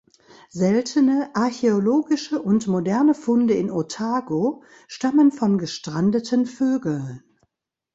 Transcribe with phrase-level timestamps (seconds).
[0.49, 7.21] Seltene archäologische und moderne Funde in Otago stammen von gestrandeten Vögeln.